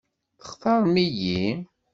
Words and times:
Textaṛem-iyi? 0.39 1.45